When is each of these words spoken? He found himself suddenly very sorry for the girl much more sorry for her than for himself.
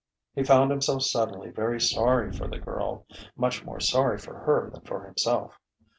He 0.33 0.43
found 0.43 0.71
himself 0.71 1.03
suddenly 1.03 1.51
very 1.51 1.79
sorry 1.79 2.31
for 2.33 2.47
the 2.47 2.57
girl 2.57 3.05
much 3.35 3.63
more 3.63 3.79
sorry 3.79 4.17
for 4.17 4.33
her 4.35 4.71
than 4.73 4.81
for 4.81 5.05
himself. 5.05 5.59